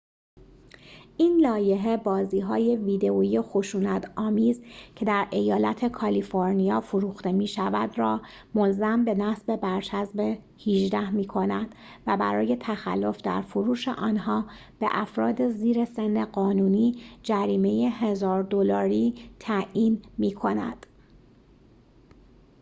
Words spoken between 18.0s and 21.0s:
۱۰۰۰ دلاری تعیین می‌کند